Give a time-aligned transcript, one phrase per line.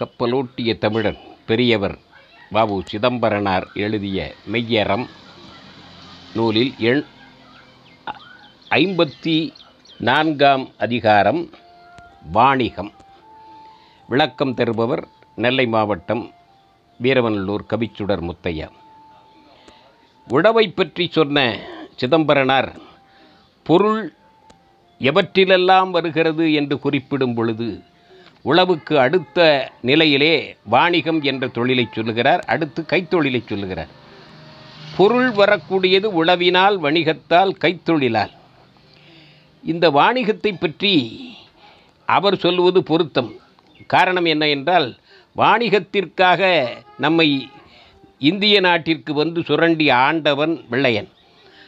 [0.00, 1.98] கப்பலோட்டிய தமிழர் பெரியவர்
[2.50, 5.06] பாபு சிதம்பரனார் எழுதிய மெய்யறம்
[6.34, 7.04] நூலில் எண்
[8.70, 9.52] ஐம்பத்தி
[9.98, 11.50] நான்காம் அதிகாரம்
[12.32, 12.92] வாணிகம்.
[14.08, 16.32] விளக்கம் தருபவர் நெல்லை மாவட்டம்
[17.02, 18.68] வீரவநல்லூர் கவிச்சுடர் முத்தையா.
[20.28, 21.58] உழவை பற்றி சொன்ன
[21.96, 22.76] சிதம்பரனார்
[23.62, 24.14] பொருள்
[25.00, 27.82] எவற்றிலெல்லாம் வருகிறது என்று குறிப்பிடும் பொழுது
[28.44, 29.38] உழவுக்கு அடுத்த
[29.80, 30.34] நிலையிலே
[30.74, 33.92] வாணிகம் என்ற தொழிலை சொல்லுகிறார் அடுத்து கைத்தொழிலை சொல்லுகிறார்.
[34.96, 38.32] பொருள் வரக்கூடியது உழவினால் வணிகத்தால் கைத்தொழிலால்.
[39.64, 40.94] இந்த வாணிகத்தை பற்றி
[42.08, 43.30] அவர் சொல்வது பொருத்தம்.
[43.86, 44.88] காரணம் என்ன என்றால்
[45.36, 46.50] வாணிகத்திற்காக
[46.98, 47.28] நம்மை
[48.18, 51.08] இந்திய நாட்டிற்கு வந்து சுரண்டி ஆண்டவன் வெள்ளையன்.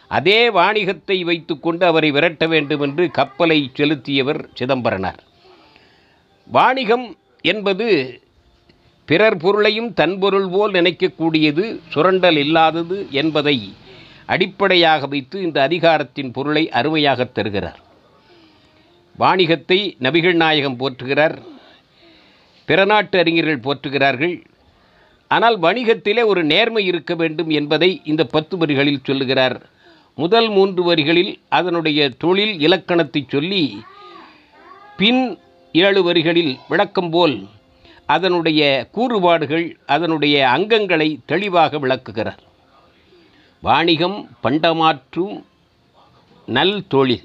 [0.08, 5.22] அதே வாணிகத்தை வைத்துக்கொண்டு அவரை விரட்ட வேண்டும் என்று கப்பலை செலுத்தியவர் சிதம்பரனார்.
[6.50, 7.06] வாணிகம்
[7.44, 7.86] என்பது
[9.08, 13.56] பிறர் பொருளையும் தன் பொருள் போல் நினைக்கக்கூடியது சுரண்டல் இல்லாதது என்பதை
[14.26, 17.80] அடிப்படையாக வைத்து இந்த அதிகாரத்தின் பொருளை அருமையாக தருகிறார்.
[19.18, 21.36] வாணிகத்தை நபிகள் நாயகம் போற்றுகிறார்
[22.68, 24.36] பிற நாட்டு அறிஞர்கள் போற்றுகிறார்கள்.
[25.30, 29.56] ஆனால் வணிகத்திலே ஒரு நேர்மை இருக்க வேண்டும் என்பதை இந்த பத்து வரிகளில் சொல்லுகிறார்.
[30.14, 33.64] முதல் மூன்று வரிகளில் அதனுடைய தொழில் இலக்கணத்தை சொல்லி
[34.96, 35.22] பின்
[35.76, 37.48] ஏழு வரிகளில் விளக்கம் போல்
[38.06, 38.60] அதனுடைய
[38.92, 42.42] கூறுபாடுகள் அதனுடைய அங்கங்களை தெளிவாக விளக்குகிறார்.
[43.60, 45.34] வாணிகம் பண்டமாற்றும்
[46.46, 47.24] நல் தொழில்.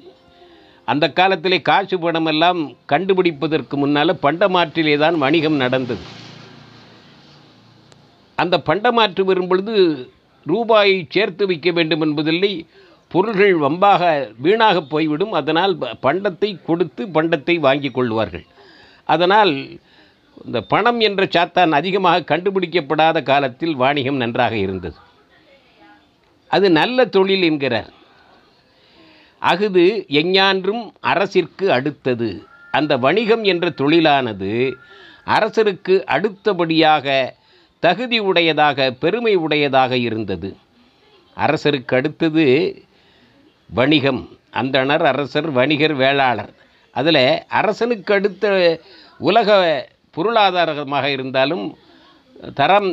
[0.86, 2.62] அந்த காலத்திலே காசு பணமெல்லாம்
[2.92, 6.02] கண்டுபிடிப்பதற்கு முன்னால் பண்டமாற்றிலே தான் வணிகம் நடந்தது.
[8.36, 9.76] அந்த பண்டமாற்று வரும் பொழுது
[10.46, 12.66] ரூபாயை சேர்த்து வைக்க வேண்டும் என்பதில்லை
[13.14, 14.02] பொருள்கள் வம்பாக
[14.46, 15.32] வீணாக போய்விடும்.
[15.32, 15.74] அதனால்
[16.06, 18.46] பண்டத்தை கொடுத்து பண்டத்தை வாங்கி கொள்வார்கள்.
[19.14, 19.54] அதனால்
[20.46, 24.98] இந்த பணம் என்ற சாத்தான் அதிகமாக கண்டுபிடிக்கப்படாத காலத்தில் வாணிகம் நன்றாக இருந்தது.
[26.48, 27.90] அது நல்ல தொழில் என்கிறார்.
[29.42, 29.84] அகுது
[30.22, 32.30] எஞ்ஞான்றும் அரசிற்கு அடுத்தது.
[32.78, 34.54] அந்த வணிகம் என்ற தொழிலானது
[35.36, 37.36] அரசருக்கு அடுத்தபடியாக
[37.84, 40.50] தகுதி உடையதாக பெருமை உடையதாக இருந்தது.
[41.38, 42.46] அரசருக்கு அடுத்தது
[43.78, 44.22] வணிகம்.
[44.60, 46.54] அந்தணர் அரசர் வணிகர் வேளாளர்.
[46.96, 47.24] அதில்
[47.60, 48.46] அரசனுக்கு அடுத்த
[49.30, 49.58] உலக
[50.16, 51.66] பொருளாதாரமாக இருந்தாலும்
[52.60, 52.90] தரம்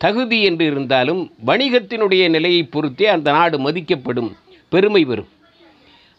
[0.00, 4.30] தகுதி என்று இருந்தாலும் வணிகத்தினுடைய நிலையை பொறுத்தே அந்த நாடு மதிக்கப்படும்
[4.72, 5.30] பெருமை பெறும்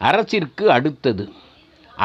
[0.02, 1.26] அரசிற்கு அடுத்தது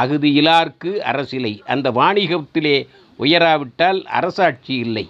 [0.03, 1.53] அகுதி இலார்க்கு அரசிலை.
[1.73, 2.77] அந்த வாணிகத்திலே
[3.19, 5.07] உயராவிட்டால் அரசாட்சி இல்லை.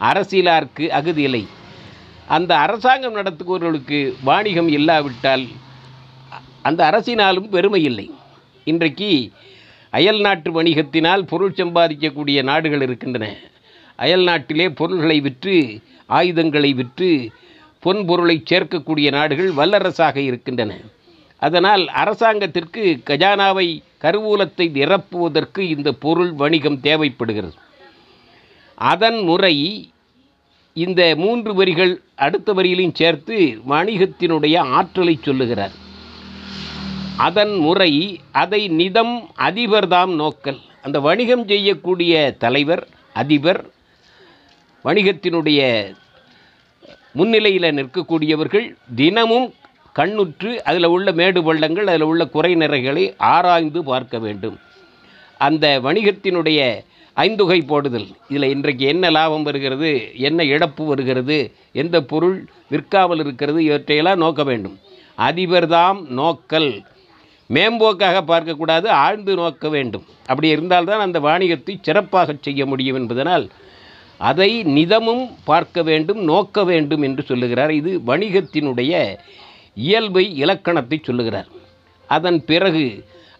[0.00, 1.42] அரசியலார்க்கு அகுதி இல்லை
[2.28, 5.46] அந்த அரசாங்கம் நடத்துபவர்களுக்கு வாணிகம் இல்லாவிட்டால்
[6.62, 8.06] அந்த அரசினாலும் பெருமை இல்லை.
[8.64, 9.10] இன்றைக்கு
[9.90, 13.26] அயல் நாட்டு வணிகத்தினால் பொருள் சம்பாதிக்கக்கூடிய நாடுகள் இருக்கின்றன.
[13.96, 17.30] அயல் நாட்டிலே பொருள்களை விற்று ஆயுதங்களை விற்று
[17.80, 20.72] பொன் பொருளை சேர்க்கக்கூடிய நாடுகள் வல்லரசாக இருக்கின்றன.
[21.38, 23.66] அதனால் அரசாங்கத்திற்கு கஜானாவை
[24.02, 27.54] கருவூலத்தை நிரப்புவதற்கு இந்த பொருள் வணிகம் தேவைப்படுகிறது.
[28.74, 29.54] அதன் முறை
[30.84, 31.92] இந்த மூன்று வரிகள்
[32.24, 33.36] அடுத்த வரியிலையும் சேர்த்து
[33.72, 35.74] வணிகத்தினுடைய ஆற்றலை சொல்லுகிறார்.
[37.26, 37.92] அதன் முறை
[38.42, 39.14] அதை நிதம்
[39.48, 40.60] அதிபர்தாம் நோக்கல்.
[40.86, 42.12] அந்த வணிகம் செய்யக்கூடிய
[42.44, 42.84] தலைவர்
[43.22, 43.62] அதிபர்
[44.84, 45.60] வணிகத்தினுடைய
[47.18, 48.66] முன்னிலையில் நிற்கக்கூடியவர்கள்
[49.00, 49.48] தினமும்
[49.98, 54.56] கண்ணுற்று அதில் உள்ள மேடு பள்ளங்கள் அதில் உள்ள குறை நிறைகளை ஆராய்ந்து பார்க்க வேண்டும்.
[55.38, 56.60] அந்த வணிகத்தினுடைய
[57.16, 58.08] ஐந்துகை போடுதல்.
[58.28, 59.90] இதில் இன்றைக்கு என்ன லாபம் வருகிறது
[60.28, 61.38] என்ன இழப்பு வருகிறது
[61.72, 62.36] எந்த பொருள்
[62.72, 64.76] விற்காமல் இருக்கிறது இவற்றையெல்லாம் நோக்க வேண்டும்.
[65.18, 66.70] அதிபர்தாம் நோக்கல்.
[67.50, 70.04] மேம்போக்காக பார்க்கக்கூடாது ஆழ்ந்து நோக்க வேண்டும்.
[70.26, 73.46] அப்படி இருந்தால்தான் அந்த வாணிகத்தை சிறப்பாக செய்ய முடியும் என்பதனால்
[74.30, 77.72] அதை நிதமும் பார்க்க வேண்டும் நோக்க வேண்டும் என்று சொல்லுகிறார்.
[77.80, 78.92] இது வணிகத்தினுடைய
[79.74, 81.48] இயல்பை இலக்கணத்தை சொல்லுகிறார்.
[82.08, 82.84] அதன் பிறகு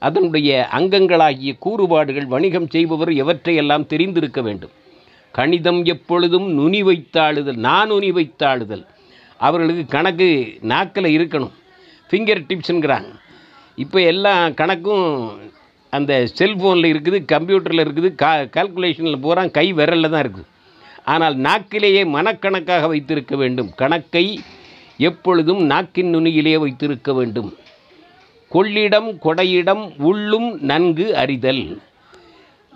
[0.06, 4.74] அதனுடைய அங்கங்களாகிய கூறுபாடுகள் வணிகம் செய்பவர் எவற்றையெல்லாம் தெரிந்திருக்க வேண்டும்?
[5.34, 8.84] கணிதம் எப்பொழுதும் நுனி வைத்தாளுதல் நான் நுனி வைத்தாளுதல்.
[9.46, 10.28] அவர்களுக்கு கணக்கு
[10.72, 11.54] நாக்கில் இருக்கணும்.
[12.10, 13.10] ஃபிங்கர் டிப்ஸுங்கிறாங்க
[13.82, 15.04] இப்போ எல்லாம் கணக்கும்
[15.96, 20.48] அந்த செல்ஃபோனில் இருக்குது கம்ப்யூட்டரில் இருக்குது கா கால்குலேஷனில் பூரா கை விரலில் தான் இருக்குது.
[21.12, 23.70] ஆனால் நாக்கிலேயே மனக்கணக்காக வைத்திருக்க வேண்டும்.
[23.82, 24.24] கணக்கை
[25.08, 27.50] எப்பொழுதும் நாக்கின் நுனியிலேயே வைத்திருக்க வேண்டும்.
[28.54, 31.64] கொள்ளிடம் கொடையிடம் உள்ளும் நன்கு அறிதல்.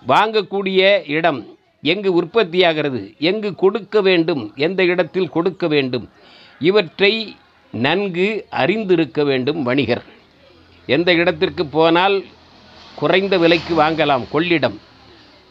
[0.08, 0.80] வாங்கக்கூடிய
[1.16, 1.40] இடம்
[1.82, 6.08] எங்கு உற்பத்தியாகிறது எங்கு கொடுக்க வேண்டும் எந்த இடத்தில் கொடுக்க வேண்டும்
[6.58, 7.36] இவற்றை
[7.72, 10.04] நன்கு அறிந்திருக்க வேண்டும் வணிகர்.
[10.86, 12.24] எந்த இடத்திற்கு போனால்
[12.94, 14.76] குறைந்த விலைக்கு வாங்கலாம் கொள்ளிடம்.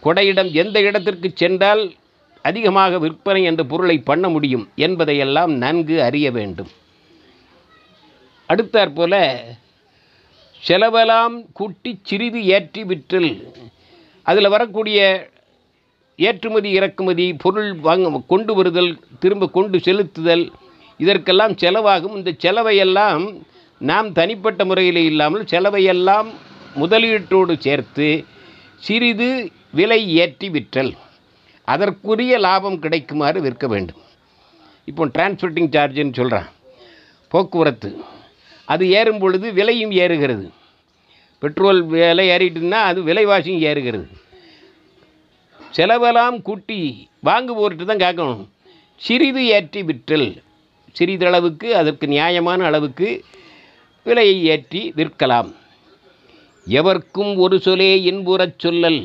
[0.04, 1.94] கொடையிடம் எந்த இடத்திற்கு சென்றால்
[2.42, 6.70] அதிகமாக விற்பனை என்ற பொருளை பண்ண முடியும் என்பதையெல்லாம் நன்கு அறிய வேண்டும்.
[8.50, 9.16] அடுத்தாற்போல
[10.68, 13.32] செலவெல்லாம் கூட்டி சிறிது ஏற்றி விற்றல்.
[14.26, 15.00] அதில் வரக்கூடிய
[16.28, 18.92] ஏற்றுமதி இறக்குமதி பொருள் வாங்க கொண்டு வருதல்
[19.22, 20.46] திரும்ப கொண்டு செலுத்துதல்
[21.04, 22.18] இதற்கெல்லாம் செலவாகும்.
[22.20, 23.24] இந்த செலவையெல்லாம்
[23.90, 26.30] நாம் தனிப்பட்ட முறையில் இல்லாமல் செலவையெல்லாம்
[26.82, 28.10] முதலீட்டோடு சேர்த்து
[28.86, 29.30] சிறிது
[29.80, 30.94] விலை ஏற்றி விற்றல்.
[31.74, 34.02] அதற்குரிய லாபம் கிடைக்குமாறு விற்க வேண்டும்.
[34.90, 36.50] இப்போ டிரான்ஸ்போர்ட்டிங் சார்ஜுன்னு சொல்கிறான்
[37.32, 37.90] போக்குவரத்து.
[38.74, 40.46] அது ஏறும் பொழுது விலையும் ஏறுகிறது.
[41.44, 44.08] பெட்ரோல் விலை ஏறிட்டுன்னா அது விலைவாசியும் ஏறுகிறது.
[45.78, 46.80] செலவெல்லாம் கூட்டி
[47.28, 48.44] வாங்குவோர்கிட்ட தான் கேட்கணும்.
[49.06, 50.30] சிறிது ஏற்றி விற்றல்.
[50.98, 53.10] சிறிதளவுக்கு அதற்கு நியாயமான அளவுக்கு
[54.08, 55.52] விலையை ஏற்றி விற்கலாம்.
[56.80, 59.02] எவர்க்கும் ஒரு சொலே இன்புறச் சொல்லல்.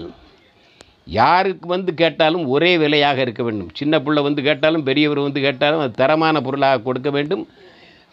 [1.20, 3.70] யாருக்கு வந்து கேட்டாலும் ஒரே விலையாக இருக்க வேண்டும்.
[3.80, 7.44] சின்ன பிள்ளை வந்து கேட்டாலும் பெரியவர் வந்து கேட்டாலும் அது தரமான பொருளாக கொடுக்க வேண்டும்.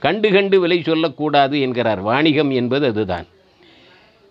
[0.04, 2.00] கண்டு கண்டு விலை சொல்லக்கூடாது என்கிறார்.
[2.00, 3.28] வாணிகம் என்பது அதுதான்.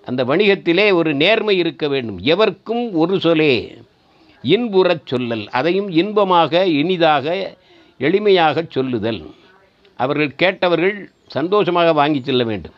[0.05, 2.19] அந்த வணிகத்திலே ஒரு நேர்மை இருக்க வேண்டும்.
[2.25, 3.53] எவர்க்கும் ஒரு சொலே
[4.43, 7.57] இன்புறச் சொல்லல் அதையும் இன்பமாக இனிதாக
[7.99, 9.23] எளிமையாக சொல்லுதல்.
[9.97, 12.77] அவர்கள் கேட்டவர்கள் சந்தோஷமாக வாங்கி செல்ல வேண்டும்.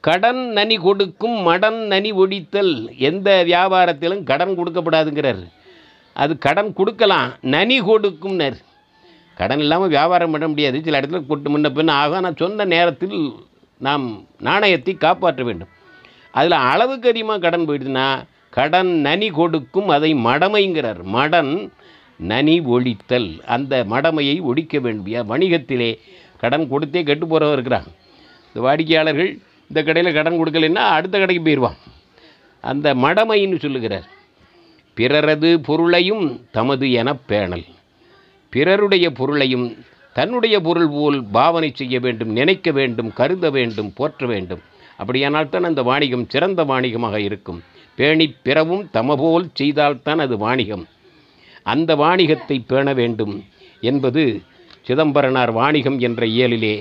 [0.00, 5.42] கடன் நனி கொடுக்கும் மடன் நனி ஒடித்தல் எந்த வியாபாரத்திலும் கடன் கொடுக்கப்படாதுங்கிறார்.
[6.14, 8.58] அது கடன் கொடுக்கலாம் நனி கொடுக்கும்னர்.
[9.36, 10.82] கடன் இல்லாமல் வியாபாரம் பண்ண முடியாது.
[10.82, 12.16] சில இடத்துல கொட்டு முன்ன பின்ன ஆகும்.
[12.16, 13.32] ஆனால் சொன்ன நேரத்தில்
[13.78, 15.68] நாம் நாணயத்தை காப்பாற்ற வேண்டும்.
[16.30, 21.02] அதில் அளவுக்கு அதிகமாக கடன் போயிடுதுன்னா கடன் நனி கொடுக்கும் அதை மடமைங்கிறார்.
[21.02, 21.72] மடன்
[22.16, 23.40] நனி ஒழித்தல்.
[23.40, 25.98] அந்த மடமையை ஒழிக்க வேண்டும் ஏன் வணிகத்திலே
[26.38, 27.84] கடன் கொடுத்தே கெட்டு போகிறவர் இருக்கிறான்
[28.46, 29.38] இந்த வாடிக்கையாளர்கள்
[29.68, 31.76] இந்த கடையில் கடன் கொடுக்கலைன்னா அடுத்த கடைக்கு போயிடுவான்
[32.60, 34.08] அந்த மடமைன்னு சொல்லுகிறார்.
[34.94, 37.64] பிறரது பொருளையும் தமது எனப் பேணல்.
[38.52, 39.66] பிறருடைய பொருளையும்
[40.16, 44.62] தன்னுடைய பொருள் போல் பாவனை செய்ய வேண்டும் நினைக்க வேண்டும் கருத வேண்டும் போற்ற வேண்டும்.
[44.96, 47.60] அப்படியானால் தான் அந்த வாணிகம் சிறந்த வாணிகமாக இருக்கும்.
[47.98, 50.84] பேணி பிறவும் தமபோல் செய்தால்தான் அது வாணிகம்.
[51.72, 53.34] அந்த வாணிகத்தை பேண வேண்டும்
[53.80, 54.22] என்பது
[54.86, 56.74] சிதம்பரனார் வாணிகம் என்ற இயலிலே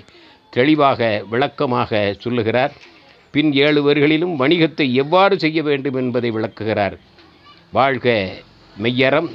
[0.49, 2.73] தெளிவாக விளக்கமாக சொல்லுகிறார்.
[3.33, 6.95] பின் ஏழு வரிகளிலும் வணிகத்தை எவ்வாறு செய்ய வேண்டும் என்பதை விளக்குகிறார்.
[7.71, 8.07] வாழ்க
[8.75, 9.29] மெய்யறம்.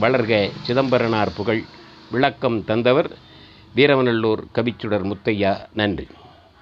[0.00, 1.62] வளர்க சிதம்பரனார் புகழ்.
[2.10, 3.08] விளக்கம் தந்தவர்
[3.74, 6.06] வீரவநல்லூர் கவிச்சுடர் முத்தையா நன்றி.